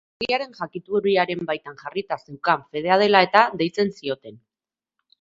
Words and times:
Herriaren 0.25 0.55
jakituriaren 0.59 1.43
baitan 1.51 1.77
jarrita 1.83 2.19
zeukan 2.25 2.67
fedea 2.73 3.01
dela 3.05 3.25
eta, 3.31 3.47
deitzen 3.63 3.97
zioten. 4.01 4.45